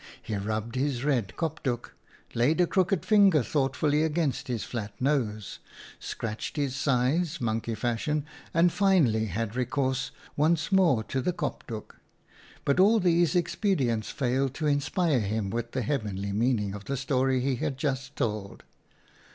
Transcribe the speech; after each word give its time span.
He 0.19 0.35
rubbed 0.35 0.73
his 0.73 1.03
red 1.03 1.35
kopdoek, 1.37 1.93
laid 2.33 2.59
a 2.59 2.65
crooked 2.65 3.05
finger 3.05 3.43
thought 3.43 3.75
fully 3.75 4.01
against 4.01 4.47
his 4.47 4.63
flat 4.63 4.99
nose, 4.99 5.59
scratched 5.99 6.57
his 6.57 6.75
sides, 6.75 7.39
monkey 7.39 7.75
fashion, 7.75 8.25
and 8.51 8.71
finally 8.73 9.27
had 9.27 9.55
recourse 9.55 10.09
once 10.35 10.71
more 10.71 11.03
to 11.03 11.21
the 11.21 11.33
kopdoek. 11.33 11.97
But 12.65 12.79
all 12.79 12.99
these 12.99 13.35
expedients 13.35 14.09
failed 14.09 14.55
to 14.55 14.65
inspire 14.65 15.19
him 15.19 15.51
with 15.51 15.71
the 15.73 15.83
heavenly 15.83 16.31
meaning 16.31 16.73
of 16.73 16.85
the 16.85 16.97
story 16.97 17.39
he 17.41 17.57
had 17.57 17.77
just 17.77 18.15
told. 18.15 18.63